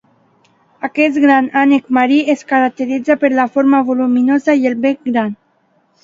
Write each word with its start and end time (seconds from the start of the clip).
Aquest 0.85 1.17
gran 1.25 1.49
ànec 1.63 1.91
marí 1.97 2.15
es 2.33 2.41
caracteritza 2.51 3.17
per 3.25 3.31
la 3.41 3.45
forma 3.57 3.83
voluminosa 3.91 4.57
i 4.63 4.65
el 4.71 4.77
bec 4.87 5.05
gran. 5.11 5.29